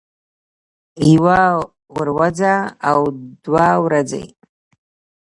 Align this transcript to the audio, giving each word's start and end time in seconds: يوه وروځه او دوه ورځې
يوه 1.11 1.41
وروځه 1.95 2.53
او 2.89 2.99
دوه 3.43 3.67
ورځې 3.85 4.23